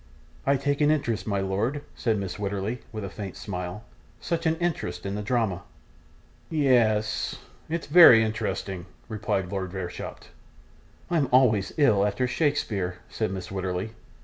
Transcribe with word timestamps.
'I 0.47 0.57
take 0.57 0.81
an 0.81 0.89
interest, 0.89 1.27
my 1.27 1.41
lord,' 1.41 1.83
said 1.93 2.17
Mrs. 2.19 2.37
Wititterly, 2.39 2.79
with 2.91 3.03
a 3.03 3.09
faint 3.11 3.37
smile, 3.37 3.83
'such 4.19 4.47
an 4.47 4.55
interest 4.55 5.05
in 5.05 5.13
the 5.13 5.21
drama.' 5.21 5.61
'Ye 6.49 6.69
es. 6.69 7.35
It's 7.69 7.85
very 7.85 8.23
interesting,' 8.23 8.87
replied 9.07 9.51
Lord 9.51 9.69
Verisopht. 9.71 10.29
'I'm 11.11 11.29
always 11.31 11.71
ill 11.77 12.03
after 12.03 12.25
Shakespeare,' 12.25 12.97
said 13.09 13.29
Mrs. 13.29 13.51
Wititterly. 13.51 13.91